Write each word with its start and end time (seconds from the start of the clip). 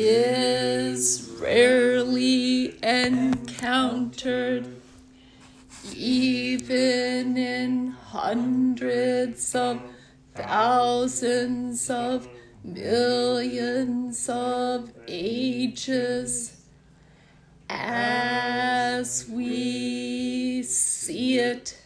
is 0.00 1.30
rarely 1.40 2.78
encountered, 2.84 4.66
even 5.94 7.36
in 7.36 7.88
hundreds 7.88 9.54
of 9.54 9.80
thousands 10.34 11.90
of 11.90 12.28
millions 12.62 14.28
of 14.28 14.92
ages. 15.08 16.54
As 17.68 19.28
we 19.28 20.62
see 20.62 21.38
it, 21.38 21.76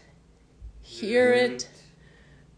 hear 0.82 1.32
it, 1.32 1.68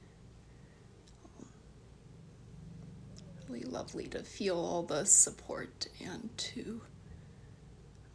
Really 3.54 3.66
lovely 3.66 4.08
to 4.08 4.18
feel 4.24 4.56
all 4.56 4.82
the 4.82 5.04
support 5.04 5.86
and 6.04 6.28
to 6.36 6.80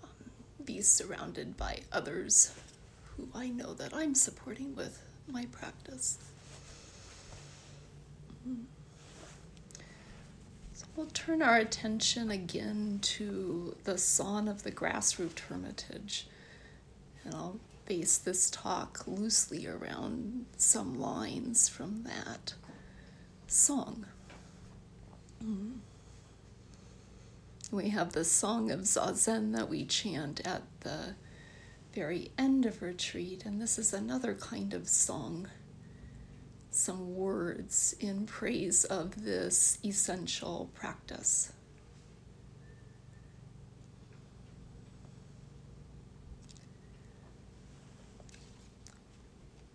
um, 0.03 0.09
be 0.65 0.81
surrounded 0.81 1.55
by 1.55 1.79
others 1.93 2.53
who 3.15 3.29
I 3.33 3.47
know 3.47 3.73
that 3.75 3.93
I'm 3.93 4.15
supporting 4.15 4.75
with 4.75 5.01
my 5.31 5.45
practice. 5.45 6.17
Mm-hmm. 8.45 8.63
So 10.73 10.85
we'll 10.97 11.05
turn 11.07 11.41
our 11.41 11.55
attention 11.55 12.31
again 12.31 12.99
to 13.03 13.77
the 13.85 13.97
Song 13.97 14.49
of 14.49 14.63
the 14.63 14.71
Grass 14.71 15.17
Roof 15.17 15.39
Hermitage. 15.39 16.27
And 17.23 17.33
I'll 17.33 17.59
base 17.85 18.17
this 18.17 18.49
talk 18.49 19.07
loosely 19.07 19.67
around 19.67 20.47
some 20.57 20.99
lines 20.99 21.69
from 21.69 22.03
that 22.03 22.55
song. 23.47 24.05
We 27.71 27.89
have 27.89 28.13
the 28.13 28.23
Song 28.23 28.71
of 28.71 28.81
Zazen 28.81 29.53
that 29.53 29.69
we 29.69 29.85
chant 29.85 30.41
at 30.45 30.63
the 30.81 31.15
very 31.93 32.31
end 32.37 32.65
of 32.65 32.81
retreat, 32.81 33.45
and 33.45 33.61
this 33.61 33.77
is 33.77 33.93
another 33.93 34.33
kind 34.33 34.73
of 34.73 34.87
song. 34.89 35.47
Some 36.71 37.15
words 37.15 37.95
in 37.99 38.25
praise 38.25 38.85
of 38.85 39.23
this 39.23 39.77
essential 39.83 40.69
practice. 40.73 41.51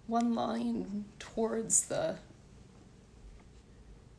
one 0.06 0.34
line 0.34 1.05
towards 1.19 1.87
the 1.87 2.17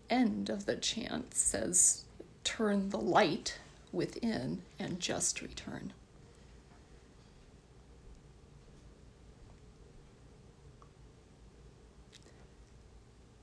end 0.10 0.50
of 0.50 0.66
the 0.66 0.76
chant 0.76 1.34
says, 1.34 2.06
Turn 2.44 2.90
the 2.90 3.00
light 3.00 3.60
within 3.92 4.62
and 4.78 5.00
just 5.00 5.42
return. 5.42 5.94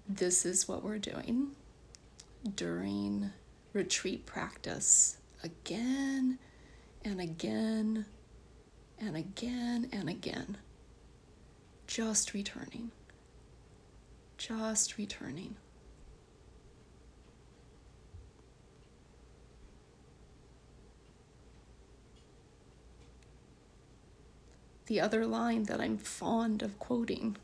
This 0.09 0.45
is 0.45 0.69
what 0.69 0.85
we're 0.85 0.99
doing 0.99 1.53
during 2.55 3.31
retreat 3.73 4.27
practice 4.27 5.17
again 5.43 6.39
and 7.05 7.21
again 7.21 8.05
and 8.99 9.17
again 9.17 9.89
and 9.93 10.09
again 10.09 10.59
just 11.87 12.33
returning, 12.33 12.91
just 14.39 14.97
returning. 14.97 15.57
The 24.93 25.01
other 25.01 25.25
line 25.25 25.63
that 25.65 25.81
I'm 25.81 25.97
fond 25.97 26.61
of 26.61 26.79
quoting 26.79 27.39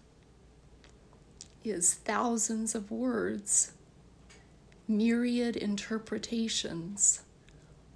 is 1.64 1.94
thousands 1.94 2.74
of 2.74 2.90
words, 2.90 3.72
myriad 4.86 5.56
interpretations 5.56 7.22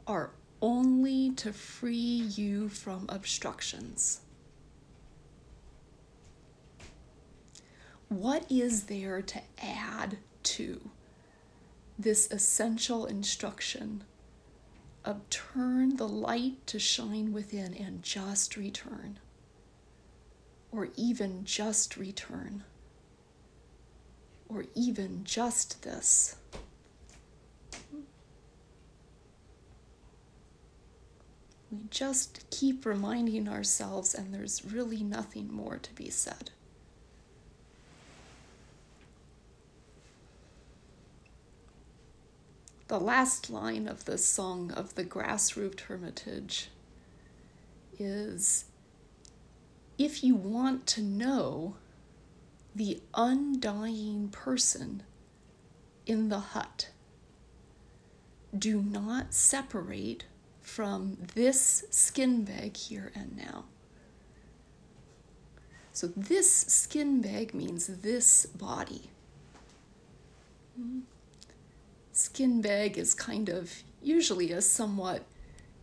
are 0.07 0.31
only 0.63 1.33
to 1.33 1.53
free 1.53 2.31
you 2.35 2.71
from 2.71 3.05
obstructions. 3.11 4.23
what 8.09 8.51
is 8.51 8.85
there 8.85 9.21
to 9.21 9.43
add 9.59 10.17
to 10.45 10.89
this 11.99 12.31
essential 12.31 13.05
instruction 13.05 14.03
of 15.05 15.29
turn 15.29 15.97
the 15.97 16.09
light 16.09 16.67
to 16.69 16.79
shine 16.79 17.35
within 17.35 17.75
and 17.75 18.03
just 18.03 18.57
return, 18.57 19.19
or 20.73 20.89
even 20.97 21.45
just 21.45 21.97
return, 21.97 22.65
or 24.49 24.65
even 24.75 25.23
just 25.25 25.83
this? 25.83 26.37
We 31.71 31.79
just 31.91 32.51
keep 32.51 32.85
reminding 32.85 33.49
ourselves, 33.49 34.15
and 34.15 34.35
there's 34.35 34.65
really 34.65 35.03
nothing 35.03 35.53
more 35.53 35.79
to 35.79 35.95
be 35.95 36.11
said. 36.11 36.51
the 42.93 43.01
last 43.01 43.49
line 43.49 43.89
of 43.89 44.05
the 44.05 44.19
song 44.19 44.71
of 44.71 44.97
the 44.97 45.03
Grass 45.03 45.53
grassroot 45.53 45.81
hermitage 45.81 46.69
is 47.99 48.67
if 49.99 50.25
you 50.25 50.35
want 50.35 50.87
to 50.89 51.03
know 51.03 51.77
the 52.75 53.01
undying 53.15 54.29
person 54.31 55.03
in 56.07 56.29
the 56.29 56.39
hut, 56.39 56.89
do 58.57 58.83
not 58.83 59.35
separate 59.35 60.25
from 60.61 61.19
this 61.35 61.85
skin 61.91 62.45
bag 62.45 62.77
here 62.77 63.13
and 63.15 63.37
now. 63.37 63.65
So, 65.93 66.07
this 66.17 66.51
skin 66.51 67.21
bag 67.21 67.53
means 67.53 67.87
this 67.87 68.47
body. 68.47 69.11
Skin 72.13 72.63
bag 72.63 72.97
is 72.97 73.13
kind 73.13 73.49
of 73.49 73.83
usually 74.03 74.53
a 74.53 74.63
somewhat 74.63 75.25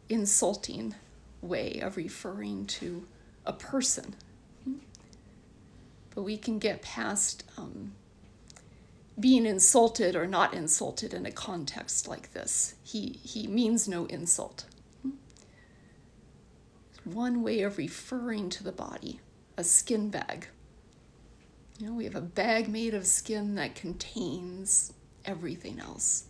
insulting 0.10 0.96
way 1.42 1.80
of 1.80 1.96
referring 1.96 2.66
to 2.66 3.06
a 3.50 3.54
person. 3.54 4.16
But 6.14 6.22
we 6.22 6.38
can 6.38 6.60
get 6.60 6.84
past 6.84 7.44
um, 7.58 7.94
being 9.20 9.46
insulted 9.46 10.16
or 10.16 10.28
not 10.28 10.54
insulted 10.54 11.14
in 11.14 11.26
a 11.26 11.32
context 11.32 12.08
like 12.08 12.32
this. 12.34 12.76
He, 12.84 13.20
he 13.24 13.48
means 13.48 13.88
no 13.88 14.06
insult. 14.06 14.66
One 17.04 17.42
way 17.42 17.62
of 17.64 17.80
referring 17.80 18.50
to 18.52 18.64
the 18.64 18.72
body, 18.72 19.20
a 19.58 19.64
skin 19.64 20.10
bag. 20.10 20.48
You 21.80 21.88
know, 21.88 21.94
we 21.94 22.04
have 22.04 22.16
a 22.16 22.22
bag 22.22 22.70
made 22.70 22.94
of 22.94 23.08
skin 23.08 23.56
that 23.56 23.74
contains 23.74 24.94
everything 25.26 25.80
else 25.80 26.26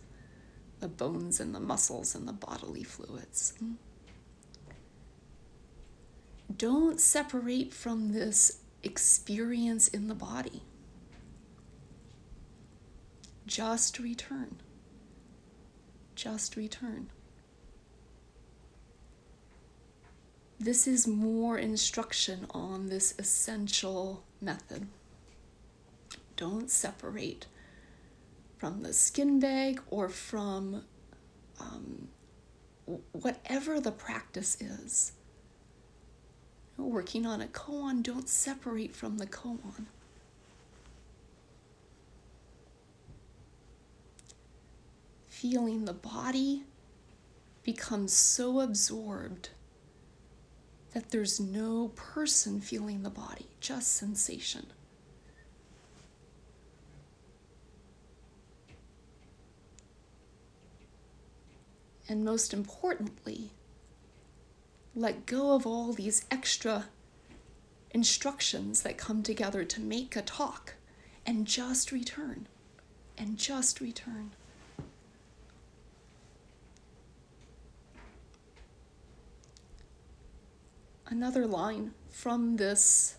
the 0.78 0.88
bones 0.88 1.40
and 1.40 1.54
the 1.54 1.60
muscles 1.60 2.14
and 2.14 2.26
the 2.26 2.32
bodily 2.32 2.82
fluids. 2.82 3.52
Don't 6.56 7.00
separate 7.00 7.72
from 7.72 8.12
this 8.12 8.60
experience 8.82 9.88
in 9.88 10.08
the 10.08 10.14
body. 10.14 10.62
Just 13.46 13.98
return. 13.98 14.56
Just 16.14 16.56
return. 16.56 17.10
This 20.58 20.86
is 20.86 21.06
more 21.06 21.56
instruction 21.56 22.46
on 22.50 22.88
this 22.88 23.14
essential 23.18 24.24
method. 24.40 24.88
Don't 26.36 26.70
separate 26.70 27.46
from 28.58 28.82
the 28.82 28.92
skin 28.92 29.40
bag 29.40 29.80
or 29.90 30.08
from 30.08 30.84
um, 31.58 32.08
whatever 33.12 33.80
the 33.80 33.92
practice 33.92 34.60
is. 34.60 35.12
Working 36.90 37.24
on 37.24 37.40
a 37.40 37.46
koan, 37.46 38.02
don't 38.02 38.28
separate 38.28 38.96
from 38.96 39.18
the 39.18 39.26
koan. 39.26 39.86
Feeling 45.28 45.84
the 45.84 45.92
body 45.92 46.64
becomes 47.62 48.12
so 48.12 48.58
absorbed 48.58 49.50
that 50.92 51.12
there's 51.12 51.38
no 51.38 51.92
person 51.94 52.60
feeling 52.60 53.04
the 53.04 53.08
body, 53.08 53.46
just 53.60 53.92
sensation. 53.92 54.66
And 62.08 62.24
most 62.24 62.52
importantly, 62.52 63.52
let 64.94 65.26
go 65.26 65.54
of 65.54 65.66
all 65.66 65.92
these 65.92 66.24
extra 66.30 66.86
instructions 67.92 68.82
that 68.82 68.98
come 68.98 69.22
together 69.22 69.64
to 69.64 69.80
make 69.80 70.16
a 70.16 70.22
talk 70.22 70.74
and 71.26 71.46
just 71.46 71.92
return 71.92 72.46
and 73.16 73.36
just 73.36 73.80
return. 73.80 74.32
Another 81.06 81.46
line 81.46 81.92
from 82.08 82.56
this 82.56 83.16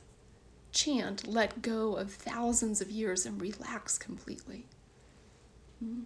chant 0.72 1.28
let 1.28 1.62
go 1.62 1.96
of 1.96 2.12
thousands 2.12 2.80
of 2.80 2.90
years 2.90 3.26
and 3.26 3.42
relax 3.42 3.98
completely. 3.98 4.66
Mm-hmm. 5.84 6.04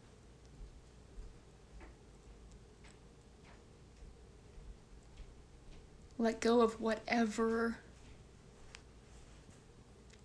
Let 6.26 6.40
go 6.40 6.62
of 6.62 6.82
whatever 6.82 7.78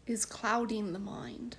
is 0.06 0.24
clouding 0.24 0.94
the 0.94 0.98
mind. 0.98 1.58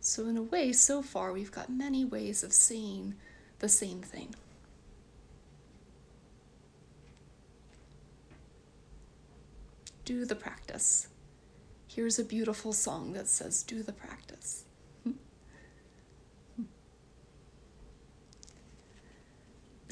So, 0.00 0.26
in 0.26 0.38
a 0.38 0.42
way, 0.42 0.72
so 0.72 1.02
far, 1.02 1.34
we've 1.34 1.52
got 1.52 1.68
many 1.68 2.06
ways 2.06 2.42
of 2.42 2.54
saying 2.54 3.16
the 3.58 3.68
same 3.68 4.00
thing. 4.00 4.34
Do 10.06 10.24
the 10.24 10.34
practice. 10.34 11.08
Here's 11.86 12.18
a 12.18 12.24
beautiful 12.24 12.72
song 12.72 13.12
that 13.12 13.28
says, 13.28 13.62
Do 13.62 13.82
the 13.82 13.92
practice. 13.92 14.64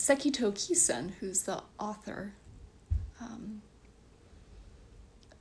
Sekito 0.08 0.50
Kisen, 0.50 1.10
who's 1.20 1.43
the 1.43 1.62
author 1.78 2.32
um, 3.20 3.60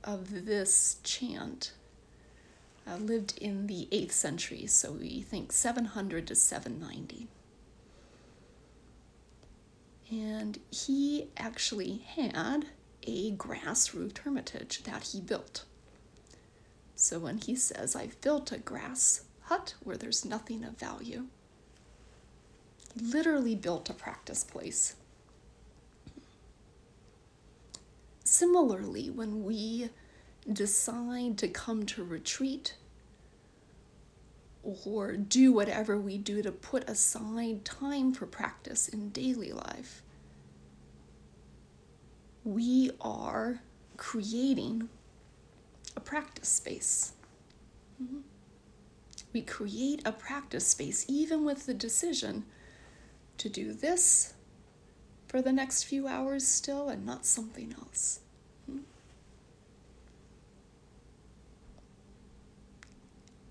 of 0.04 0.44
this 0.44 0.98
chant, 1.02 1.72
uh, 2.86 2.96
lived 2.96 3.38
in 3.38 3.66
the 3.66 3.88
8th 3.90 4.12
century, 4.12 4.66
so 4.66 4.92
we 4.92 5.22
think 5.22 5.52
700 5.52 6.26
to 6.26 6.34
790. 6.34 7.28
And 10.10 10.58
he 10.70 11.28
actually 11.38 12.02
had 12.16 12.66
a 13.04 13.30
grass 13.30 13.94
roofed 13.94 14.18
hermitage 14.18 14.82
that 14.82 15.02
he 15.02 15.22
built. 15.22 15.64
So 16.94 17.18
when 17.18 17.38
he 17.38 17.56
says, 17.56 17.96
I've 17.96 18.20
built 18.20 18.52
a 18.52 18.58
grass 18.58 19.24
hut 19.44 19.76
where 19.82 19.96
there's 19.96 20.26
nothing 20.26 20.62
of 20.62 20.76
value, 20.76 21.24
literally 23.00 23.54
built 23.54 23.90
a 23.90 23.94
practice 23.94 24.44
place. 24.44 24.96
Similarly, 28.24 29.10
when 29.10 29.44
we 29.44 29.90
decide 30.50 31.38
to 31.38 31.48
come 31.48 31.86
to 31.86 32.04
retreat 32.04 32.74
or 34.62 35.16
do 35.16 35.52
whatever 35.52 35.98
we 35.98 36.18
do 36.18 36.42
to 36.42 36.52
put 36.52 36.88
aside 36.88 37.64
time 37.64 38.12
for 38.12 38.26
practice 38.26 38.88
in 38.88 39.10
daily 39.10 39.52
life, 39.52 40.02
we 42.44 42.90
are 43.00 43.60
creating 43.96 44.88
a 45.96 46.00
practice 46.00 46.48
space. 46.48 47.12
Mm-hmm. 48.02 48.20
We 49.32 49.42
create 49.42 50.02
a 50.04 50.12
practice 50.12 50.66
space 50.66 51.04
even 51.08 51.44
with 51.44 51.66
the 51.66 51.74
decision 51.74 52.44
to 53.38 53.48
do 53.48 53.72
this 53.72 54.34
for 55.26 55.42
the 55.42 55.52
next 55.52 55.84
few 55.84 56.06
hours 56.06 56.46
still 56.46 56.88
and 56.88 57.04
not 57.04 57.26
something 57.26 57.74
else. 57.78 58.20
Hmm? 58.66 58.78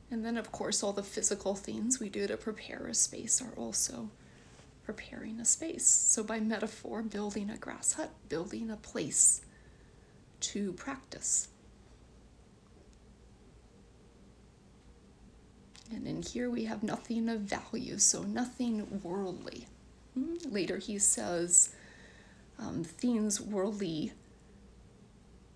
And 0.09 0.25
then, 0.25 0.37
of 0.37 0.51
course, 0.51 0.83
all 0.83 0.93
the 0.93 1.03
physical 1.03 1.55
things 1.55 1.99
we 1.99 2.09
do 2.09 2.27
to 2.27 2.37
prepare 2.37 2.87
a 2.87 2.93
space 2.93 3.41
are 3.41 3.53
also 3.55 4.09
preparing 4.83 5.39
a 5.39 5.45
space. 5.45 5.85
So, 5.85 6.23
by 6.23 6.39
metaphor, 6.39 7.01
building 7.03 7.49
a 7.49 7.57
grass 7.57 7.93
hut, 7.93 8.11
building 8.29 8.71
a 8.71 8.77
place 8.77 9.41
to 10.39 10.73
practice. 10.73 11.49
And 15.91 16.05
in 16.07 16.21
here 16.21 16.49
we 16.49 16.65
have 16.65 16.83
nothing 16.83 17.29
of 17.29 17.41
value, 17.41 17.97
so 17.97 18.23
nothing 18.23 19.01
worldly. 19.03 19.67
Later 20.49 20.77
he 20.77 20.99
says, 20.99 21.73
um, 22.59 22.83
things 22.83 23.39
worldly, 23.39 24.13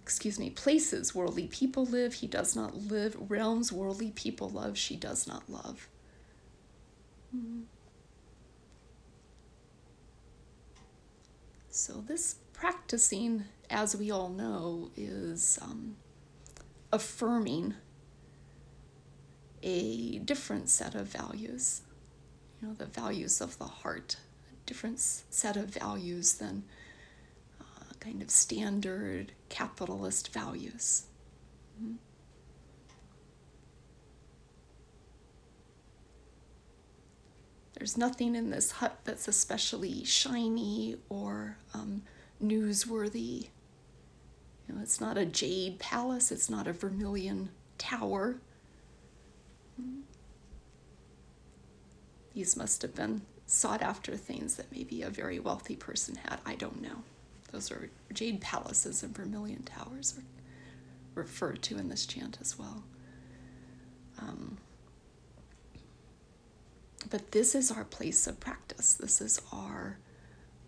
excuse 0.03 0.37
me, 0.37 0.49
places 0.49 1.15
worldly 1.15 1.47
people 1.47 1.85
live, 1.85 2.15
he 2.15 2.27
does 2.27 2.55
not 2.55 2.75
live. 2.75 3.15
Realms 3.29 3.71
worldly 3.71 4.11
people 4.11 4.49
love, 4.49 4.77
she 4.77 4.95
does 4.95 5.27
not 5.27 5.49
love. 5.49 5.87
So, 11.69 12.03
this 12.05 12.35
practicing, 12.53 13.45
as 13.69 13.95
we 13.95 14.11
all 14.11 14.29
know, 14.29 14.91
is 14.95 15.57
um, 15.61 15.95
affirming 16.91 17.75
a 19.63 20.19
different 20.19 20.69
set 20.69 20.93
of 20.95 21.07
values, 21.07 21.81
you 22.61 22.67
know, 22.67 22.73
the 22.73 22.85
values 22.85 23.39
of 23.39 23.57
the 23.57 23.65
heart 23.65 24.17
different 24.71 25.01
set 25.01 25.57
of 25.57 25.65
values 25.65 26.35
than 26.35 26.63
uh, 27.59 27.83
kind 27.99 28.21
of 28.21 28.29
standard 28.31 29.33
capitalist 29.49 30.31
values. 30.31 31.07
Mm-hmm. 31.77 31.95
There's 37.73 37.97
nothing 37.97 38.33
in 38.33 38.49
this 38.49 38.71
hut 38.71 38.99
that's 39.03 39.27
especially 39.27 40.05
shiny 40.05 40.95
or 41.09 41.57
um, 41.73 42.03
newsworthy. 42.41 43.49
You 44.69 44.75
know, 44.75 44.81
it's 44.81 45.01
not 45.01 45.17
a 45.17 45.25
jade 45.25 45.79
palace, 45.79 46.31
it's 46.31 46.49
not 46.49 46.65
a 46.65 46.71
vermilion 46.71 47.49
tower. 47.77 48.37
Mm-hmm. 49.81 49.99
These 52.33 52.55
must 52.55 52.81
have 52.83 52.95
been 52.95 53.23
sought 53.51 53.81
after 53.81 54.15
things 54.15 54.55
that 54.55 54.71
maybe 54.71 55.01
a 55.01 55.09
very 55.09 55.37
wealthy 55.37 55.75
person 55.75 56.15
had. 56.15 56.39
I 56.45 56.55
don't 56.55 56.81
know. 56.81 57.03
Those 57.51 57.69
are 57.69 57.89
jade 58.13 58.39
palaces 58.39 59.03
and 59.03 59.13
vermilion 59.13 59.63
towers 59.63 60.17
are 60.17 60.23
referred 61.15 61.61
to 61.63 61.77
in 61.77 61.89
this 61.89 62.05
chant 62.05 62.37
as 62.39 62.57
well. 62.57 62.83
Um, 64.19 64.57
but 67.09 67.31
this 67.33 67.53
is 67.53 67.71
our 67.71 67.83
place 67.83 68.25
of 68.25 68.39
practice. 68.39 68.93
This 68.93 69.19
is 69.19 69.41
our 69.51 69.97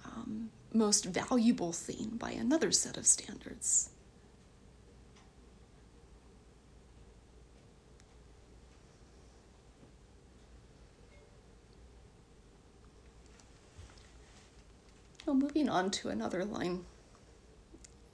um, 0.04 0.50
most 0.74 1.06
valuable 1.06 1.72
thing 1.72 2.18
by 2.20 2.32
another 2.32 2.74
set 2.74 2.98
of 2.98 3.08
standards. 3.08 3.92
Well, 15.26 15.36
moving 15.36 15.70
on 15.70 15.90
to 15.92 16.10
another 16.10 16.44
line. 16.44 16.84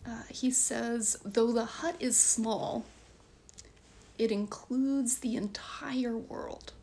Uh, 0.05 0.23
he 0.29 0.51
says, 0.51 1.17
though 1.25 1.51
the 1.51 1.65
hut 1.65 1.95
is 1.99 2.15
small, 2.15 2.85
it 4.17 4.31
includes 4.31 5.19
the 5.19 5.35
entire 5.35 6.17
world. 6.17 6.73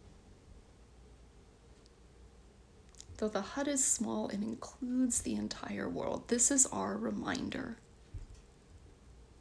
Though 3.18 3.28
the 3.28 3.40
hut 3.40 3.68
is 3.68 3.84
small, 3.84 4.28
it 4.28 4.42
includes 4.42 5.22
the 5.22 5.34
entire 5.34 5.88
world. 5.88 6.24
This 6.28 6.50
is 6.50 6.66
our 6.66 6.96
reminder 6.96 7.76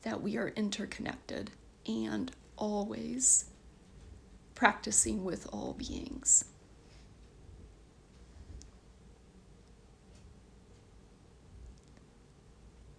that 0.04 0.22
we 0.22 0.38
are 0.38 0.50
interconnected 0.50 1.52
and 1.86 2.32
always 2.58 3.46
practicing 4.54 5.24
with 5.26 5.48
all 5.52 5.74
beings. 5.74 6.46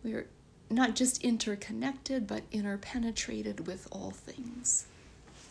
We 0.07 0.13
are 0.13 0.29
not 0.71 0.95
just 0.95 1.25
interconnected, 1.25 2.29
but 2.29 2.45
interpenetrated 2.53 3.67
with 3.67 3.89
all 3.91 4.13
things, 4.13 4.87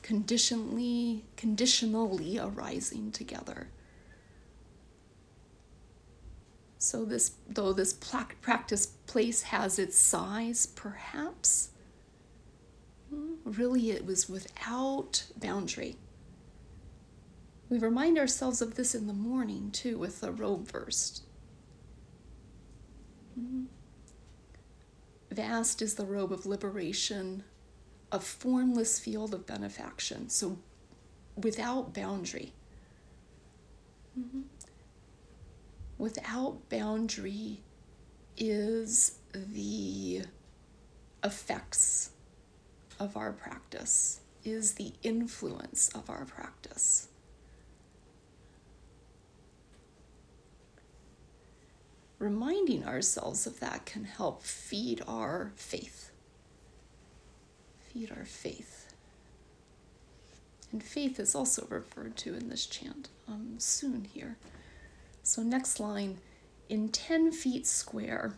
conditionally, 0.02 1.26
conditionally 1.36 2.40
arising 2.40 3.12
together. 3.12 3.68
So 6.78 7.04
this, 7.04 7.34
though 7.50 7.74
this 7.74 7.92
practice 7.92 8.86
place 9.08 9.42
has 9.42 9.78
its 9.78 9.98
size, 9.98 10.68
perhaps, 10.68 11.72
really 13.44 13.92
it 13.92 14.06
was 14.06 14.30
without 14.30 15.26
boundary. 15.36 15.98
We 17.68 17.78
remind 17.78 18.18
ourselves 18.18 18.62
of 18.62 18.76
this 18.76 18.96
in 18.96 19.08
the 19.08 19.14
morning 19.14 19.72
too 19.72 19.98
with 19.98 20.22
the 20.22 20.32
robe 20.32 20.72
verse. 20.72 21.24
Vast 25.36 25.82
is 25.82 25.96
the 25.96 26.06
robe 26.06 26.32
of 26.32 26.46
liberation, 26.46 27.44
a 28.10 28.22
formless 28.22 29.00
field 29.00 29.34
of 29.34 29.46
benefaction, 29.46 30.30
so 30.30 30.58
without 31.36 31.94
boundary. 31.94 32.54
Mm-hmm. 34.18 34.44
Without 35.98 36.70
boundary 36.70 37.60
is 38.38 39.20
the 39.34 40.22
effects 41.22 42.12
of 42.98 43.18
our 43.18 43.34
practice, 43.34 44.22
is 44.46 44.76
the 44.76 44.94
influence 45.04 45.90
of 45.90 46.10
our 46.10 46.24
practice. 46.24 47.10
Reminding 52.26 52.84
ourselves 52.84 53.46
of 53.46 53.60
that 53.60 53.86
can 53.86 54.04
help 54.04 54.42
feed 54.42 55.00
our 55.08 55.52
faith. 55.56 56.10
Feed 57.94 58.10
our 58.10 58.26
faith. 58.26 58.96
And 60.72 60.82
faith 60.82 61.20
is 61.20 61.36
also 61.36 61.68
referred 61.70 62.18
to 62.18 62.34
in 62.34 62.50
this 62.50 62.66
chant 62.66 63.10
um, 63.28 63.60
soon 63.60 64.06
here. 64.12 64.38
So, 65.22 65.44
next 65.44 65.80
line 65.80 66.18
in 66.68 66.90
10 66.90 67.32
feet 67.32 67.68
square, 67.68 68.34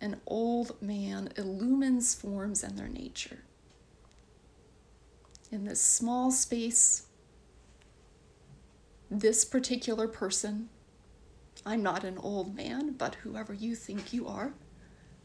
an 0.00 0.20
old 0.24 0.80
man 0.80 1.30
illumines 1.36 2.14
forms 2.14 2.62
and 2.62 2.78
their 2.78 2.88
nature. 2.88 3.38
In 5.50 5.64
this 5.64 5.80
small 5.82 6.30
space, 6.30 7.06
this 9.10 9.44
particular 9.44 10.06
person 10.06 10.68
I'm 11.64 11.82
not 11.82 12.04
an 12.04 12.18
old 12.18 12.56
man, 12.56 12.92
but 12.92 13.16
whoever 13.16 13.54
you 13.54 13.74
think 13.74 14.12
you 14.12 14.26
are, 14.26 14.52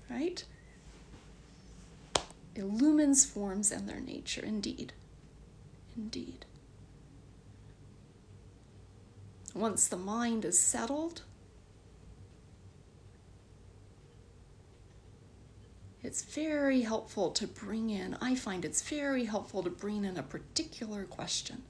right? 0.09 0.43
Illumines 2.55 3.25
forms 3.25 3.71
and 3.71 3.87
their 3.87 3.99
nature, 3.99 4.43
indeed. 4.43 4.93
Indeed. 5.95 6.45
Once 9.55 9.87
the 9.87 9.97
mind 9.97 10.45
is 10.45 10.59
settled, 10.59 11.23
it's 16.03 16.21
very 16.23 16.81
helpful 16.81 17.31
to 17.31 17.47
bring 17.47 17.89
in, 17.89 18.15
I 18.21 18.35
find 18.35 18.63
it's 18.63 18.87
very 18.87 19.25
helpful 19.25 19.63
to 19.63 19.69
bring 19.71 20.05
in 20.05 20.17
a 20.17 20.23
particular 20.23 21.05
question. 21.05 21.63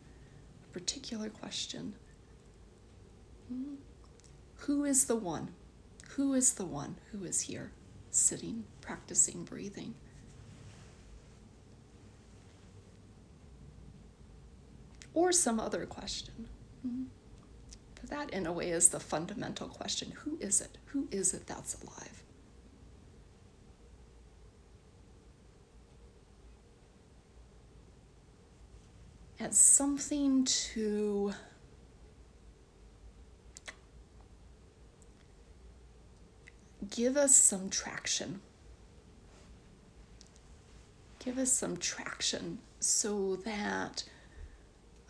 A 0.69 0.74
particular 0.74 1.29
question. 1.29 1.93
Hmm. 3.47 3.75
Who 4.61 4.83
is 4.83 5.05
the 5.05 5.15
one? 5.15 5.49
Who 6.09 6.33
is 6.33 6.53
the 6.53 6.65
one 6.65 6.97
who 7.11 7.23
is 7.23 7.41
here, 7.41 7.71
sitting, 8.11 8.63
practicing 8.81 9.43
breathing? 9.43 9.93
Or 15.13 15.31
some 15.31 15.59
other 15.59 15.85
question. 15.85 16.47
Mm-hmm. 16.85 17.03
But 17.95 18.09
that, 18.09 18.29
in 18.31 18.45
a 18.45 18.51
way, 18.51 18.69
is 18.69 18.89
the 18.89 18.99
fundamental 18.99 19.67
question 19.67 20.11
Who 20.23 20.37
is 20.39 20.61
it? 20.61 20.77
Who 20.87 21.07
is 21.11 21.33
it 21.33 21.47
that's 21.47 21.81
alive? 21.81 22.23
As 29.39 29.57
something 29.57 30.45
to 30.45 31.33
give 36.89 37.17
us 37.17 37.36
some 37.36 37.70
traction. 37.70 38.41
Give 41.20 41.38
us 41.38 41.51
some 41.51 41.77
traction 41.77 42.60
so 42.79 43.36
that 43.38 44.03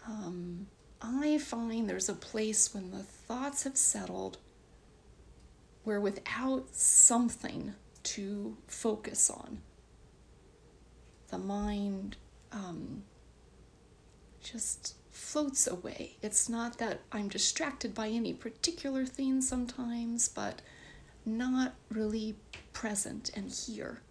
um, 0.08 0.68
I 1.02 1.38
find 1.38 1.90
there's 1.90 2.10
a 2.10 2.14
place 2.14 2.74
when 2.74 2.92
the 2.92 3.04
thoughts 3.04 3.64
have 3.64 3.78
settled 3.78 4.38
where 5.84 6.02
without 6.02 6.76
something 6.76 7.74
to 8.04 8.58
focus 8.68 9.30
on, 9.30 9.60
the 11.30 11.38
mind 11.38 12.18
um, 12.52 13.04
just 14.42 14.96
floats 15.12 15.68
away. 15.68 16.18
It's 16.22 16.50
not 16.50 16.78
that 16.80 17.02
I'm 17.12 17.30
distracted 17.30 17.94
by 17.94 18.10
any 18.10 18.34
particular 18.34 19.06
thing 19.06 19.42
sometimes, 19.42 20.28
but 20.28 20.62
not 21.28 21.76
really 21.90 22.36
present 22.74 23.32
and 23.36 23.52
here. 23.52 24.02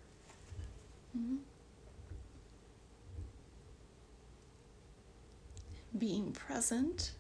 Mm-hmm. 1.17 1.37
Being 5.99 6.33
present 6.33 7.13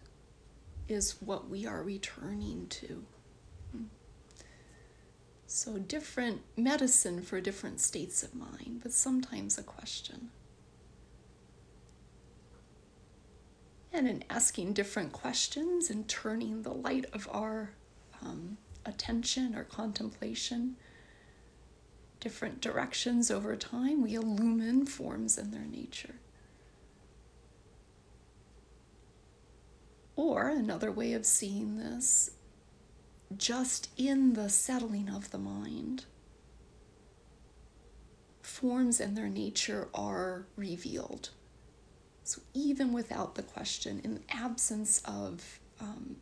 is 0.86 1.16
what 1.20 1.48
we 1.48 1.66
are 1.66 1.82
returning 1.82 2.66
to. 2.68 3.04
Mm-hmm. 3.74 3.84
So, 5.46 5.78
different 5.78 6.42
medicine 6.56 7.22
for 7.22 7.40
different 7.40 7.80
states 7.80 8.22
of 8.22 8.34
mind, 8.34 8.80
but 8.82 8.92
sometimes 8.92 9.56
a 9.56 9.62
question. 9.62 10.30
And 13.92 14.06
in 14.06 14.24
asking 14.28 14.74
different 14.74 15.12
questions 15.12 15.88
and 15.88 16.06
turning 16.06 16.62
the 16.62 16.74
light 16.74 17.06
of 17.14 17.26
our 17.32 17.70
um, 18.20 18.58
attention 18.86 19.54
or 19.54 19.64
contemplation, 19.64 20.76
different 22.20 22.60
directions 22.60 23.30
over 23.30 23.56
time, 23.56 24.02
we 24.02 24.14
illumine 24.14 24.86
forms 24.86 25.36
and 25.36 25.52
their 25.52 25.66
nature. 25.66 26.14
Or 30.14 30.48
another 30.48 30.90
way 30.90 31.12
of 31.12 31.26
seeing 31.26 31.76
this, 31.76 32.30
just 33.36 33.90
in 33.96 34.32
the 34.32 34.48
settling 34.48 35.10
of 35.10 35.30
the 35.30 35.38
mind, 35.38 36.06
forms 38.40 39.00
and 39.00 39.16
their 39.16 39.28
nature 39.28 39.88
are 39.92 40.46
revealed. 40.56 41.30
So, 42.24 42.40
even 42.54 42.92
without 42.92 43.34
the 43.34 43.42
question, 43.42 44.00
in 44.02 44.14
the 44.14 44.34
absence 44.34 45.02
of 45.04 45.60
um, 45.80 46.16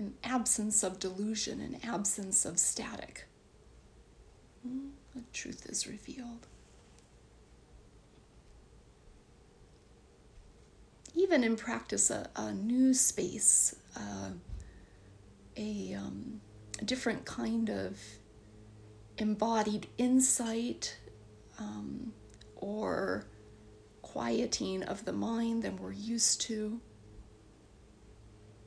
an 0.00 0.14
absence 0.24 0.82
of 0.82 0.98
delusion, 0.98 1.60
an 1.60 1.78
absence 1.84 2.46
of 2.46 2.58
static. 2.58 3.26
Hmm, 4.62 4.88
the 5.14 5.22
truth 5.34 5.66
is 5.66 5.86
revealed. 5.86 6.46
Even 11.14 11.44
in 11.44 11.54
practice, 11.54 12.10
a, 12.10 12.30
a 12.34 12.50
new 12.50 12.94
space, 12.94 13.76
uh, 13.94 14.30
a, 15.58 15.94
um, 15.94 16.40
a, 16.80 16.84
different 16.84 17.26
kind 17.26 17.68
of 17.68 18.00
embodied 19.18 19.86
insight 19.98 20.96
um, 21.58 22.14
or 22.56 23.26
quieting 24.00 24.82
of 24.82 25.04
the 25.04 25.12
mind 25.12 25.62
than 25.62 25.76
we're 25.76 25.92
used 25.92 26.40
to. 26.42 26.80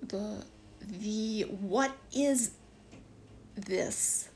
The 0.03 0.45
the 0.87 1.41
what 1.43 1.95
is 2.13 2.51
this 3.55 4.29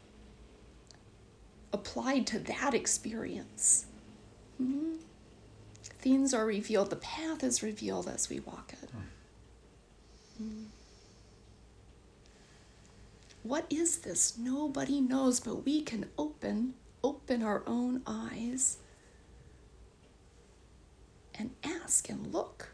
applied 1.74 2.26
to 2.28 2.40
that 2.40 2.74
experience. 2.74 3.86
Mm-hmm. 4.62 4.96
Things 6.00 6.34
are 6.34 6.46
revealed, 6.46 6.90
the 6.90 6.96
path 6.96 7.44
is 7.44 7.62
revealed 7.62 8.08
as 8.08 8.30
we 8.30 8.40
walk 8.40 8.74
it. 8.82 8.90
Mm-hmm. 10.42 10.64
What 13.44 13.66
is 13.70 14.00
this? 14.00 14.38
Nobody 14.38 15.00
knows, 15.00 15.40
but 15.40 15.66
we 15.66 15.82
can 15.82 16.08
open 16.18 16.74
open 17.04 17.42
our 17.44 17.64
own 17.66 18.02
eyes 18.06 18.78
and 21.36 21.52
ask 21.64 22.10
and 22.10 22.34
look. 22.34 22.70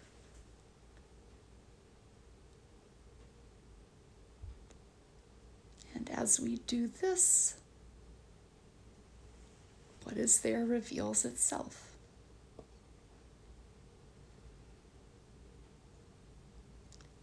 And 6.05 6.19
as 6.19 6.37
we 6.37 6.57
do 6.67 6.87
this, 6.87 7.55
what 10.03 10.17
is 10.17 10.41
there 10.41 10.65
reveals 10.65 11.23
itself. 11.23 11.91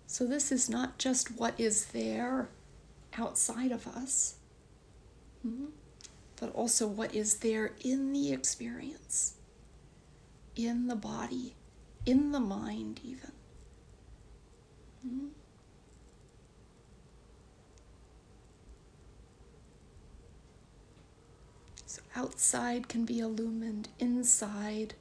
So, 0.07 0.27
this 0.27 0.51
is 0.51 0.71
not 0.71 0.99
just 0.99 1.39
what 1.39 1.59
is 1.61 1.87
there 1.87 2.49
outside 3.17 3.71
of 3.71 3.87
us, 3.87 4.37
mm-hmm, 5.47 5.67
but 6.37 6.53
also 6.55 6.87
what 6.87 7.15
is 7.15 7.37
there 7.37 7.73
in 7.85 8.13
the 8.13 8.33
experience, 8.33 9.35
in 10.57 10.89
the 10.89 10.97
body, 10.97 11.55
in 12.07 12.33
the 12.33 12.41
mind, 12.41 13.01
even. 13.05 13.33
Mm-hmm. 15.07 15.27
So 21.91 22.00
outside 22.17 22.89
can 22.89 23.05
be 23.05 23.21
illumined, 23.21 23.89
inside. 23.99 24.95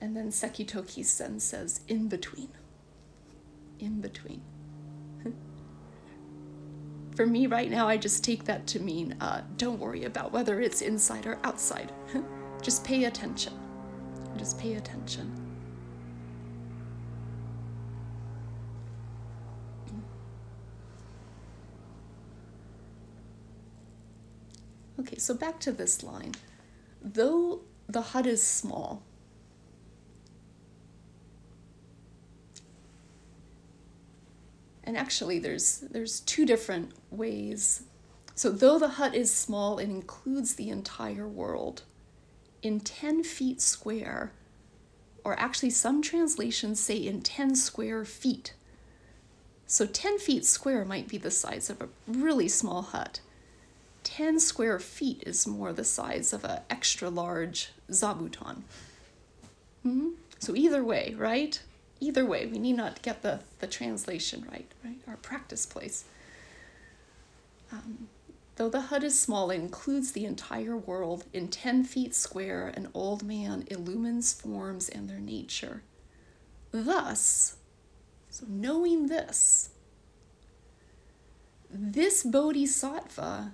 And 0.00 0.16
then 0.16 0.28
Sekito 0.28 0.82
Kisen 0.82 1.40
says, 1.40 1.80
in 1.88 2.08
between. 2.08 2.50
In 3.78 4.00
between. 4.00 4.42
For 7.16 7.26
me 7.26 7.46
right 7.46 7.70
now, 7.70 7.88
I 7.88 7.96
just 7.96 8.22
take 8.22 8.44
that 8.44 8.66
to 8.68 8.80
mean 8.80 9.16
uh, 9.20 9.42
don't 9.56 9.80
worry 9.80 10.04
about 10.04 10.32
whether 10.32 10.60
it's 10.60 10.82
inside 10.82 11.26
or 11.26 11.38
outside. 11.44 11.92
just 12.62 12.84
pay 12.84 13.04
attention. 13.04 13.54
Just 14.36 14.58
pay 14.58 14.74
attention. 14.74 15.47
Okay, 25.00 25.18
so 25.18 25.34
back 25.34 25.60
to 25.60 25.72
this 25.72 26.02
line. 26.02 26.34
Though 27.00 27.60
the 27.88 28.02
hut 28.02 28.26
is 28.26 28.42
small, 28.42 29.02
and 34.82 34.96
actually 34.96 35.38
there's 35.38 35.78
there's 35.90 36.20
two 36.20 36.44
different 36.44 36.92
ways. 37.10 37.84
So 38.34 38.50
though 38.50 38.78
the 38.78 38.88
hut 38.88 39.14
is 39.14 39.32
small, 39.32 39.78
it 39.78 39.88
includes 39.88 40.54
the 40.54 40.70
entire 40.70 41.26
world. 41.26 41.82
In 42.62 42.80
10 42.80 43.22
feet 43.22 43.60
square, 43.60 44.32
or 45.24 45.38
actually 45.38 45.70
some 45.70 46.02
translations 46.02 46.80
say 46.80 46.96
in 46.96 47.22
10 47.22 47.54
square 47.54 48.04
feet. 48.04 48.54
So 49.66 49.86
10 49.86 50.18
feet 50.18 50.44
square 50.44 50.84
might 50.84 51.08
be 51.08 51.18
the 51.18 51.30
size 51.30 51.68
of 51.68 51.82
a 51.82 51.88
really 52.06 52.48
small 52.48 52.82
hut. 52.82 53.20
10 54.08 54.40
square 54.40 54.78
feet 54.78 55.22
is 55.26 55.46
more 55.46 55.70
the 55.70 55.84
size 55.84 56.32
of 56.32 56.42
an 56.42 56.60
extra 56.70 57.10
large 57.10 57.72
zabuton. 57.90 58.62
Mm-hmm. 59.86 60.08
So 60.38 60.56
either 60.56 60.82
way, 60.82 61.14
right? 61.18 61.60
Either 62.00 62.24
way, 62.24 62.46
we 62.46 62.58
need 62.58 62.78
not 62.78 63.02
get 63.02 63.20
the, 63.20 63.40
the 63.58 63.66
translation 63.66 64.46
right, 64.50 64.66
right? 64.82 64.96
Our 65.06 65.16
practice 65.16 65.66
place. 65.66 66.04
Um, 67.70 68.08
though 68.56 68.70
the 68.70 68.80
hut 68.80 69.04
is 69.04 69.20
small, 69.20 69.50
it 69.50 69.56
includes 69.56 70.12
the 70.12 70.24
entire 70.24 70.76
world. 70.76 71.24
In 71.34 71.48
10 71.48 71.84
feet 71.84 72.14
square, 72.14 72.72
an 72.74 72.88
old 72.94 73.22
man 73.22 73.64
illumines 73.70 74.32
forms 74.32 74.88
and 74.88 75.10
their 75.10 75.20
nature. 75.20 75.82
Thus, 76.70 77.56
so 78.30 78.46
knowing 78.48 79.08
this, 79.08 79.68
this 81.70 82.22
bodhisattva 82.22 83.52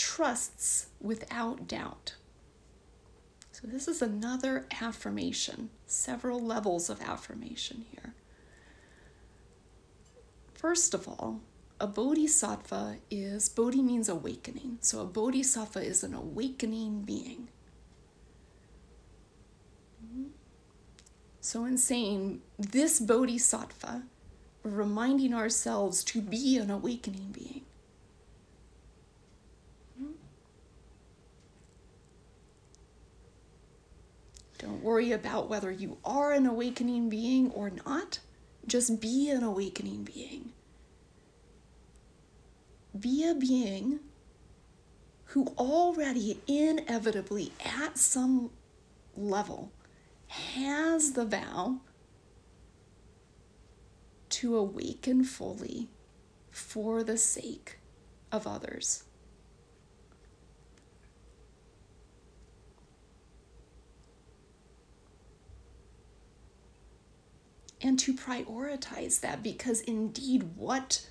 trusts 0.00 0.86
without 0.98 1.68
doubt. 1.68 2.14
So, 3.52 3.66
this 3.66 3.86
is 3.86 4.00
another 4.00 4.66
affirmation, 4.80 5.68
several 5.86 6.40
levels 6.40 6.88
of 6.88 7.02
affirmation 7.02 7.84
here. 7.92 8.14
First 10.54 10.94
of 10.94 11.06
all, 11.06 11.42
a 11.78 11.86
bodhisattva 11.86 12.96
is, 13.10 13.50
bodhi 13.50 13.82
means 13.82 14.08
awakening. 14.08 14.78
So, 14.80 15.02
a 15.02 15.04
bodhisattva 15.04 15.80
is 15.80 16.02
an 16.02 16.14
awakening 16.14 17.02
being. 17.02 17.48
So, 21.42 21.66
in 21.66 21.76
saying 21.76 22.40
this 22.58 22.98
bodhisattva, 23.00 24.04
reminding 24.62 25.34
ourselves 25.34 26.02
to 26.04 26.22
be 26.22 26.56
an 26.56 26.70
awakening 26.70 27.32
being. 27.32 27.64
Don't 34.60 34.82
worry 34.82 35.10
about 35.10 35.48
whether 35.48 35.70
you 35.70 35.96
are 36.04 36.32
an 36.32 36.44
awakening 36.44 37.08
being 37.08 37.50
or 37.52 37.70
not. 37.70 38.18
Just 38.66 39.00
be 39.00 39.30
an 39.30 39.42
awakening 39.42 40.04
being. 40.04 40.52
Be 42.98 43.26
a 43.26 43.34
being 43.34 44.00
who 45.24 45.46
already 45.56 46.42
inevitably, 46.46 47.52
at 47.64 47.96
some 47.96 48.50
level, 49.16 49.72
has 50.26 51.12
the 51.12 51.24
vow 51.24 51.80
to 54.28 54.58
awaken 54.58 55.24
fully 55.24 55.88
for 56.50 57.02
the 57.02 57.16
sake 57.16 57.78
of 58.30 58.46
others. 58.46 59.04
And 67.82 67.98
to 67.98 68.14
prioritize 68.14 69.20
that 69.20 69.42
because 69.42 69.80
indeed, 69.80 70.50
what 70.56 71.08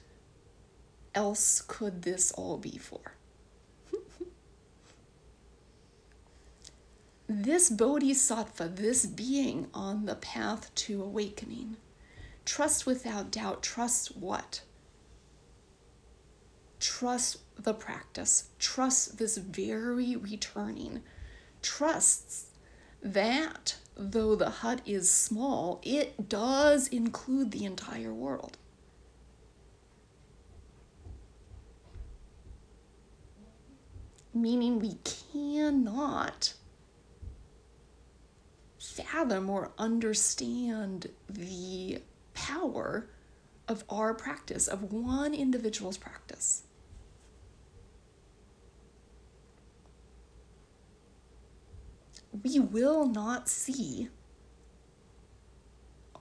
else 1.15 1.61
could 1.67 2.03
this 2.03 2.31
all 2.33 2.57
be 2.57 2.77
for? 2.77 3.13
this 7.27 7.69
bodhisattva, 7.69 8.69
this 8.69 9.05
being 9.05 9.67
on 9.73 10.05
the 10.05 10.15
path 10.15 10.73
to 10.75 11.01
awakening, 11.01 11.77
trust 12.45 12.85
without 12.85 13.31
doubt, 13.31 13.63
trust 13.63 14.15
what? 14.15 14.61
Trust 16.79 17.39
the 17.57 17.73
practice, 17.73 18.49
trust 18.57 19.17
this 19.17 19.37
very 19.37 20.15
returning, 20.15 21.01
trusts 21.61 22.45
that 23.01 23.75
though 23.99 24.33
the 24.33 24.49
hut 24.49 24.81
is 24.85 25.11
small, 25.11 25.81
it 25.83 26.29
does 26.29 26.87
include 26.87 27.51
the 27.51 27.65
entire 27.65 28.13
world. 28.13 28.57
Meaning 34.33 34.79
we 34.79 34.97
cannot 35.03 36.53
fathom 38.79 39.49
or 39.49 39.71
understand 39.77 41.09
the 41.29 42.01
power 42.33 43.09
of 43.67 43.83
our 43.89 44.13
practice, 44.13 44.67
of 44.67 44.93
one 44.93 45.33
individual's 45.33 45.97
practice. 45.97 46.63
We 52.43 52.59
will 52.59 53.07
not 53.07 53.49
see 53.49 54.09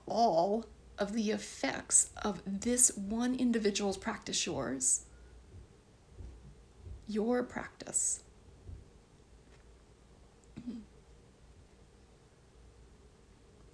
all 0.05 0.65
of 0.97 1.13
the 1.13 1.31
effects 1.31 2.09
of 2.23 2.41
this 2.45 2.95
one 2.97 3.35
individual's 3.35 3.97
practice, 3.97 4.45
yours, 4.45 5.05
your 7.07 7.43
practice. 7.43 8.21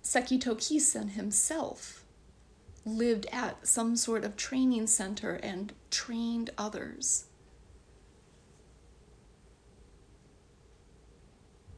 Sekito 0.04 0.56
Kisen 0.56 1.12
himself 1.12 2.06
lived 2.86 3.26
at 3.32 3.68
some 3.68 3.96
sort 3.96 4.24
of 4.24 4.38
training 4.38 4.86
center 4.88 5.34
and 5.36 5.74
trained 5.90 6.52
others. 6.58 7.26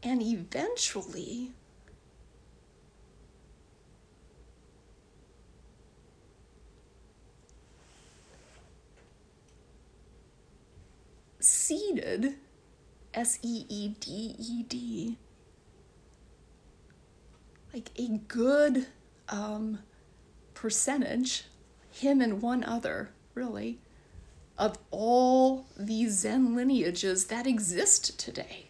And 0.03 0.21
eventually, 0.21 1.51
seeded, 11.39 12.35
S 13.13 13.39
E 13.41 13.65
E 13.67 13.89
D 13.99 14.35
E 14.37 14.63
D, 14.63 15.17
like 17.73 17.89
a 17.97 18.19
good 18.27 18.87
um, 19.29 19.79
percentage, 20.53 21.45
him 21.91 22.21
and 22.21 22.41
one 22.41 22.63
other, 22.63 23.09
really, 23.33 23.79
of 24.57 24.77
all 24.91 25.65
these 25.77 26.13
Zen 26.19 26.55
lineages 26.55 27.25
that 27.25 27.45
exist 27.47 28.19
today. 28.19 28.66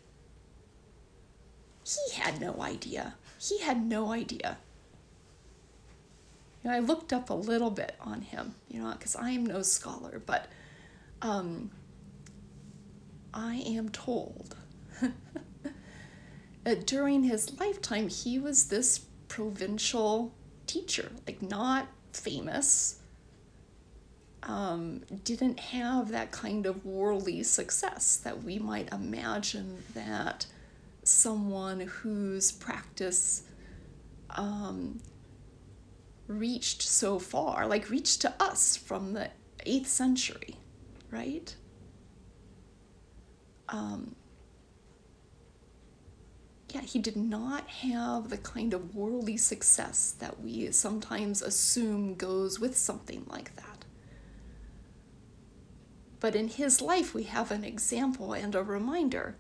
He 1.88 2.20
had 2.20 2.42
no 2.42 2.62
idea. 2.62 3.16
He 3.40 3.60
had 3.60 3.86
no 3.86 4.12
idea. 4.12 4.58
You 6.62 6.70
know, 6.70 6.76
I 6.76 6.80
looked 6.80 7.14
up 7.14 7.30
a 7.30 7.34
little 7.34 7.72
bit 7.72 7.96
on 8.02 8.22
him, 8.22 8.56
you 8.68 8.82
know, 8.82 8.92
because 8.92 9.16
I 9.16 9.32
am 9.32 9.46
no 9.46 9.62
scholar, 9.62 10.22
but 10.26 10.48
um, 11.22 11.72
I 13.34 13.64
am 13.66 13.88
told 13.90 14.56
that 16.64 16.86
during 16.86 17.24
his 17.24 17.58
lifetime, 17.58 18.10
he 18.10 18.38
was 18.38 18.68
this 18.68 19.06
provincial 19.30 20.34
teacher, 20.66 21.12
like 21.26 21.42
not 21.42 21.88
famous, 22.12 23.00
um, 24.44 25.04
didn't 25.24 25.60
have 25.60 26.10
that 26.10 26.32
kind 26.32 26.66
of 26.66 26.86
worldly 26.86 27.44
success 27.44 28.18
that 28.18 28.44
we 28.44 28.60
might 28.60 28.92
imagine 28.92 29.84
that 29.94 30.48
someone 31.08 31.80
whose 31.80 32.52
practice 32.52 33.44
um, 34.32 35.00
reached 36.28 36.82
so 36.82 37.18
far, 37.20 37.66
like 37.68 37.90
reached 37.90 38.22
to 38.22 38.34
us 38.40 38.76
from 38.76 39.14
the 39.14 39.30
8th 39.66 39.86
century, 39.88 40.56
right? 41.10 41.56
Um, 43.70 44.16
yeah, 46.70 46.82
he 46.82 47.00
did 47.00 47.16
not 47.16 47.68
have 47.68 48.30
the 48.30 48.38
kind 48.38 48.74
of 48.74 48.94
worldly 48.94 49.38
success 49.38 50.14
that 50.20 50.42
we 50.42 50.72
sometimes 50.72 51.42
assume 51.42 52.16
goes 52.16 52.60
with 52.60 52.78
something 52.78 53.26
like 53.30 53.56
that. 53.56 53.86
But 56.20 56.36
in 56.36 56.50
his 56.50 56.82
life, 56.82 57.14
we 57.14 57.24
have 57.24 57.52
an 57.52 57.64
example 57.64 58.34
and 58.34 58.54
a 58.56 58.64
reminder 58.64 59.38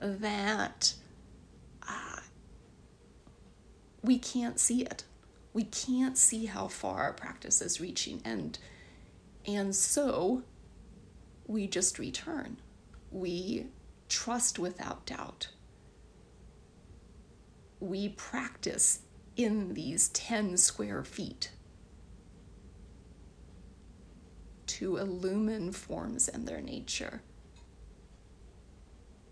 that 0.00 0.94
uh, 1.86 2.20
we 4.02 4.18
can't 4.18 4.58
see 4.58 4.82
it. 4.82 5.04
We 5.52 5.64
can't 5.64 6.16
see 6.16 6.46
how 6.46 6.68
far 6.68 7.02
our 7.02 7.12
practice 7.12 7.60
is 7.60 7.80
reaching, 7.80 8.20
and 8.24 8.58
and 9.46 9.74
so 9.74 10.42
we 11.46 11.66
just 11.66 11.98
return. 11.98 12.58
We 13.10 13.66
trust 14.08 14.58
without 14.58 15.06
doubt. 15.06 15.48
We 17.80 18.10
practice 18.10 19.00
in 19.36 19.74
these 19.74 20.08
10 20.10 20.56
square 20.58 21.02
feet 21.02 21.50
to 24.66 24.98
illumine 24.98 25.72
forms 25.72 26.28
and 26.28 26.46
their 26.46 26.60
nature 26.60 27.22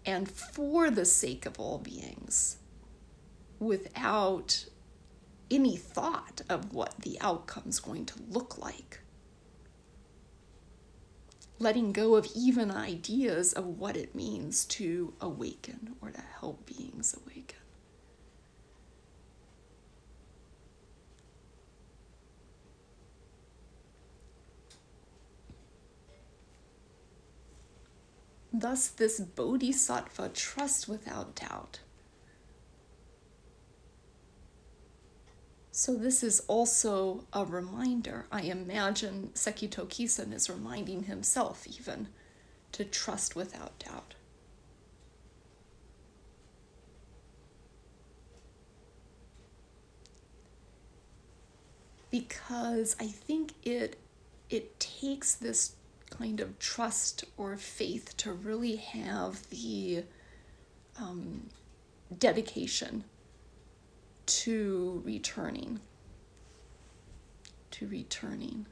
and 0.09 0.31
for 0.31 0.91
the 0.91 1.05
sake 1.05 1.45
of 1.45 1.61
all 1.61 1.77
beings 1.77 2.57
without 3.59 4.65
any 5.51 5.77
thought 5.77 6.41
of 6.49 6.73
what 6.73 6.95
the 7.03 7.21
outcome's 7.21 7.79
going 7.79 8.07
to 8.07 8.15
look 8.31 8.57
like. 8.57 9.01
Letting 11.59 11.93
go 11.93 12.15
of 12.15 12.27
even 12.35 12.71
ideas 12.71 13.53
of 13.53 13.67
what 13.67 13.99
it 13.99 14.15
means 14.15 14.65
to 14.67 15.13
awaken 15.21 15.97
or 16.01 16.11
to 16.11 16.23
help 16.41 16.65
beings 16.65 17.15
awaken. 17.15 17.59
Thus, 28.59 28.89
this 28.89 29.21
bodhisattva 29.21 30.31
trusts 30.31 30.89
without 30.89 31.37
doubt. 31.37 31.79
So, 35.71 35.95
this 35.95 36.25
is 36.25 36.41
also 36.49 37.25
a 37.33 37.45
reminder. 37.45 38.27
I 38.33 38.43
imagine 38.43 39.31
Sekito 39.35 39.87
Kisen 39.87 40.33
is 40.33 40.51
reminding 40.51 41.05
himself, 41.05 41.69
even, 41.69 42.09
to 42.73 42.85
trust 42.85 43.37
without 43.37 43.79
doubt. 43.79 44.17
Because 52.11 52.97
I 52.99 53.07
think 53.07 53.53
it 53.63 54.01
it 54.51 54.81
takes 54.81 55.35
this 55.37 55.75
kind 56.11 56.41
of 56.41 56.59
trust 56.59 57.25
or 57.37 57.57
faith 57.57 58.17
to 58.19 58.33
really 58.33 58.77
have 58.77 59.49
the 59.51 60.05
um, 60.99 61.49
dedication 62.17 63.05
to 64.27 65.03
returning. 65.05 65.81
To 67.73 67.87
returning. 67.87 68.67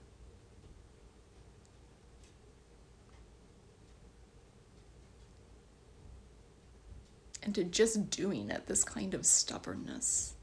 And 7.42 7.54
to 7.54 7.62
just 7.62 8.10
doing 8.10 8.50
it, 8.50 8.66
this 8.66 8.82
kind 8.82 9.14
of 9.14 9.24
stubbornness. 9.24 10.36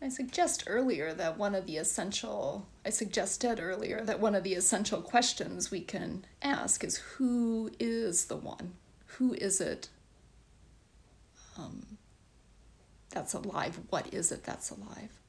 suggest 0.11 0.63
earlier 0.67 1.13
that 1.13 1.37
one 1.37 1.55
of 1.55 1.65
the 1.65 1.77
essential, 1.77 2.67
I 2.85 2.89
suggested 2.89 3.59
earlier 3.59 4.01
that 4.03 4.19
one 4.19 4.35
of 4.35 4.43
the 4.43 4.53
essential 4.53 5.01
questions 5.01 5.71
we 5.71 5.81
can 5.81 6.25
ask 6.41 6.83
is 6.83 6.97
who 6.97 7.71
is 7.79 8.25
the 8.25 8.37
one? 8.37 8.73
Who 9.17 9.33
is 9.33 9.59
it 9.59 9.89
um, 11.57 11.97
that's 13.09 13.33
alive? 13.33 13.79
What 13.89 14.13
is 14.13 14.31
it 14.31 14.43
that's 14.43 14.69
alive? 14.69 15.19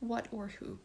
What 0.00 0.28
or 0.30 0.48
who? 0.58 0.78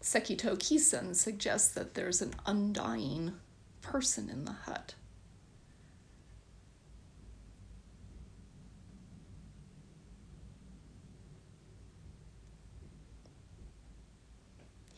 Sekito 0.00 0.56
Kisen 0.56 1.14
suggests 1.14 1.68
that 1.74 1.92
there's 1.92 2.22
an 2.22 2.34
undying 2.46 3.34
person 3.82 4.30
in 4.30 4.46
the 4.46 4.52
hut. 4.52 4.94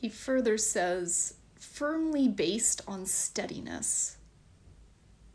He 0.01 0.09
further 0.09 0.57
says, 0.57 1.35
firmly 1.57 2.27
based 2.27 2.81
on 2.89 3.05
steadiness, 3.05 4.17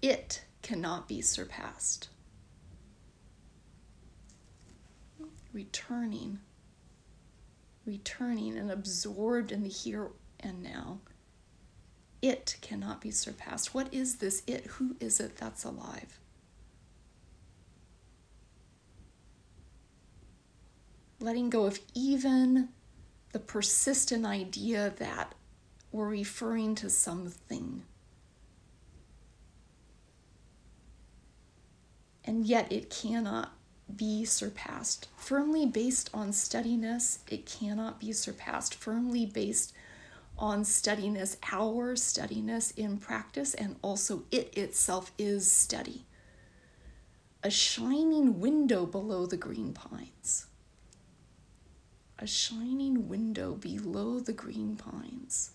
it 0.02 0.44
cannot 0.64 1.08
be 1.08 1.22
surpassed. 1.22 2.10
Returning, 5.54 6.40
returning 7.86 8.58
and 8.58 8.72
absorbed 8.72 9.52
in 9.52 9.62
the 9.62 9.70
here 9.70 10.10
and 10.40 10.64
now. 10.64 10.98
It 12.24 12.58
cannot 12.62 13.02
be 13.02 13.12
surpassed. 13.12 13.76
What 13.76 13.94
is 13.94 14.16
this 14.16 14.42
it? 14.48 14.66
Who 14.66 14.96
is 15.00 15.20
it 15.20 15.38
that's 15.38 15.64
alive? 15.64 16.20
Letting 21.20 21.52
go 21.52 21.66
of 21.66 21.80
even 21.94 22.70
the 23.36 23.40
persistent 23.42 24.26
idea 24.26 24.94
that 24.96 25.36
we're 25.92 26.08
referring 26.08 26.74
to 26.74 26.90
something. 26.90 27.84
And 32.24 32.46
yet 32.46 32.72
it 32.72 32.90
cannot 32.90 33.52
be 33.94 34.24
surpassed. 34.24 35.10
Firmly 35.18 35.66
based 35.66 36.10
on 36.14 36.32
steadiness, 36.32 37.20
it 37.30 37.46
cannot 37.46 38.00
be 38.00 38.14
surpassed. 38.14 38.74
Firmly 38.74 39.26
based 39.26 39.74
on 40.38 40.64
steadiness, 40.64 41.36
our 41.52 41.98
steadiness 41.98 42.72
in 42.72 43.00
practice, 43.00 43.54
and 43.54 43.76
also 43.82 44.24
it 44.32 44.58
itself 44.58 45.12
is 45.18 45.52
steady. 45.52 46.06
a 47.46 47.50
shining 47.52 48.40
window 48.40 48.88
below 48.88 49.28
the 49.28 49.38
green 49.38 49.72
pines. 49.72 50.48
A 52.18 52.28
shining 52.28 53.10
window 53.10 53.54
below 53.54 54.20
the 54.20 54.34
green 54.34 54.76
pines. 54.76 55.52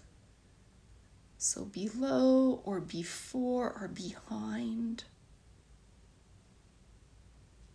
So 1.39 1.65
below 1.65 2.61
or 2.65 2.81
before 2.81 3.75
or 3.81 3.89
behind. 3.89 5.05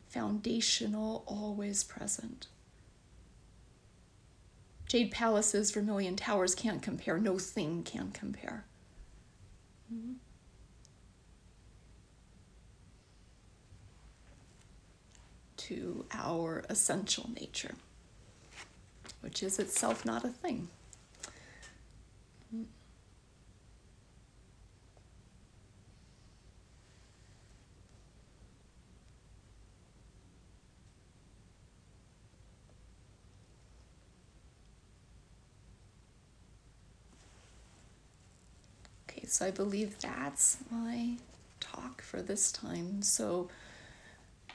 Foundational, 0.08 1.24
always 1.26 1.84
present. 1.84 2.48
Jade 4.88 5.12
palaces, 5.12 5.72
vermilion 5.72 6.16
towers 6.16 6.54
can't 6.54 6.82
compare. 6.82 7.18
No 7.18 7.40
thing 7.40 7.82
can 7.84 8.12
compare. 8.12 8.66
Mm-hmm. 9.92 10.14
to 15.66 16.06
our 16.12 16.64
essential 16.70 17.30
nature, 17.40 17.74
which 19.26 19.42
is 19.42 19.58
itself 19.58 20.06
not 20.06 20.24
a 20.24 20.30
thing. 20.30 20.68
Okay, 39.10 39.26
so 39.26 39.48
I 39.48 39.52
believe 39.52 39.98
that's 40.00 40.58
my 40.70 41.14
talk 41.60 42.04
for 42.04 42.22
this 42.22 42.52
time. 42.52 43.02
So 43.02 43.50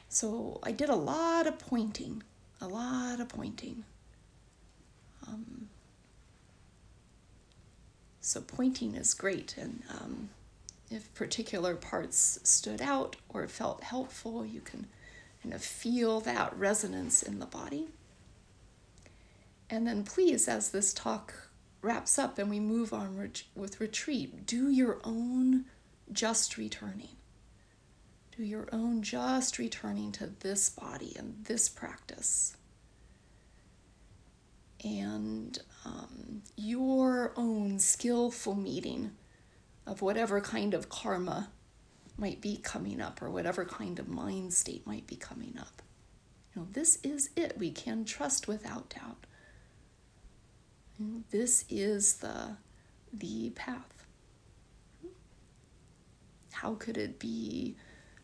so 0.08 0.60
I 0.62 0.70
did 0.72 0.88
a 0.88 0.94
lot 0.94 1.46
of 1.48 1.58
pointing, 1.58 2.22
a 2.60 2.68
lot 2.68 3.20
of 3.20 3.28
pointing. 3.28 3.84
Um, 5.26 5.68
so 8.20 8.40
pointing 8.40 8.94
is 8.94 9.14
great, 9.14 9.56
and 9.56 9.82
um, 9.90 10.30
if 10.90 11.12
particular 11.14 11.74
parts 11.74 12.38
stood 12.42 12.80
out 12.82 13.16
or 13.28 13.46
felt 13.48 13.82
helpful, 13.82 14.44
you 14.44 14.60
can 14.60 14.86
kind 15.42 15.54
of 15.54 15.62
feel 15.62 16.20
that 16.20 16.56
resonance 16.56 17.22
in 17.22 17.38
the 17.38 17.46
body. 17.46 17.88
And 19.68 19.86
then 19.86 20.04
please, 20.04 20.48
as 20.48 20.70
this 20.70 20.92
talk 20.92 21.32
wraps 21.82 22.18
up 22.18 22.38
and 22.38 22.50
we 22.50 22.60
move 22.60 22.92
on 22.92 23.30
with 23.54 23.80
retreat, 23.80 24.44
do 24.46 24.68
your 24.68 25.00
own 25.04 25.64
just 26.12 26.58
returning 26.58 27.16
Do 28.36 28.44
your 28.44 28.68
own 28.72 29.02
just 29.02 29.58
returning 29.58 30.12
to 30.12 30.26
this 30.26 30.70
body 30.70 31.14
and 31.18 31.44
this 31.44 31.68
practice. 31.68 32.56
And 34.82 35.58
um, 35.84 36.42
your 36.56 37.32
own 37.36 37.78
skillful 37.78 38.54
meeting 38.54 39.12
of 39.86 40.02
whatever 40.02 40.40
kind 40.40 40.74
of 40.74 40.88
karma 40.88 41.50
might 42.16 42.40
be 42.40 42.56
coming 42.56 43.00
up 43.00 43.20
or 43.22 43.30
whatever 43.30 43.64
kind 43.64 43.98
of 43.98 44.08
mind 44.08 44.52
state 44.52 44.86
might 44.86 45.06
be 45.06 45.16
coming 45.16 45.56
up. 45.58 45.82
You 46.54 46.62
know, 46.62 46.68
this 46.72 46.98
is 47.02 47.30
it. 47.36 47.58
We 47.58 47.70
can 47.70 48.04
trust 48.04 48.48
without 48.48 48.90
doubt. 48.90 49.26
This 51.30 51.64
is 51.68 52.14
the 52.18 52.56
the 53.12 53.50
path. 53.50 54.06
How 56.52 56.74
could 56.74 56.98
it 56.98 57.18
be 57.18 57.76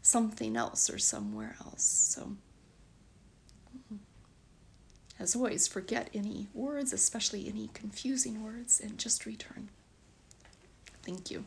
something 0.07 0.57
else 0.57 0.89
or 0.89 0.99
somewhere 0.99 1.57
else. 1.61 1.83
So, 1.83 2.37
as 5.19 5.35
always, 5.35 5.67
forget 5.67 6.11
any 6.13 6.49
words, 6.53 6.93
especially 6.93 7.49
any 7.49 7.71
confusing 7.73 8.43
words, 8.43 8.81
and 8.81 8.99
just 8.99 9.25
return. 9.27 9.69
Thank 11.03 11.31
you. 11.31 11.45